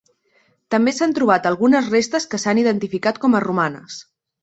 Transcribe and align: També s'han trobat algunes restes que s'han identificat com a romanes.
També 0.75 0.93
s'han 0.99 1.13
trobat 1.19 1.45
algunes 1.51 1.91
restes 1.97 2.29
que 2.35 2.43
s'han 2.47 2.65
identificat 2.65 3.25
com 3.27 3.37
a 3.41 3.47
romanes. 3.49 4.05